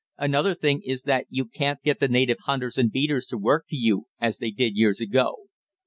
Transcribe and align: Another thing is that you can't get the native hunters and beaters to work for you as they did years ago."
Another 0.17 0.55
thing 0.55 0.81
is 0.81 1.03
that 1.03 1.27
you 1.29 1.45
can't 1.45 1.79
get 1.83 1.99
the 1.99 2.07
native 2.07 2.39
hunters 2.47 2.75
and 2.79 2.91
beaters 2.91 3.27
to 3.27 3.37
work 3.37 3.65
for 3.69 3.75
you 3.75 4.07
as 4.19 4.39
they 4.39 4.49
did 4.49 4.75
years 4.75 4.99
ago." 4.99 5.43